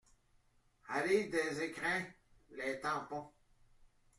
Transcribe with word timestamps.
Allée 0.87 1.25
des 1.25 1.61
Ecrins, 1.63 2.05
Le 2.49 2.81
Tampon 2.81 3.29